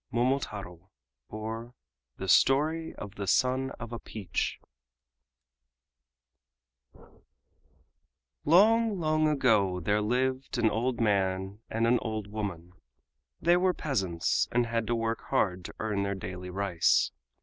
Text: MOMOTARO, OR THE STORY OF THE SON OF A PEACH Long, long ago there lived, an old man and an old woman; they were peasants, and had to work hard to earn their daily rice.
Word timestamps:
MOMOTARO, 0.11 0.89
OR 1.29 1.75
THE 2.17 2.27
STORY 2.27 2.95
OF 2.95 3.13
THE 3.17 3.27
SON 3.27 3.69
OF 3.79 3.93
A 3.93 3.99
PEACH 3.99 4.59
Long, 8.43 8.97
long 8.99 9.27
ago 9.27 9.79
there 9.79 10.01
lived, 10.01 10.57
an 10.57 10.71
old 10.71 10.99
man 10.99 11.59
and 11.69 11.85
an 11.85 11.99
old 12.01 12.25
woman; 12.25 12.71
they 13.39 13.57
were 13.57 13.75
peasants, 13.75 14.47
and 14.51 14.65
had 14.65 14.87
to 14.87 14.95
work 14.95 15.21
hard 15.29 15.63
to 15.65 15.75
earn 15.79 16.01
their 16.01 16.15
daily 16.15 16.49
rice. 16.49 17.11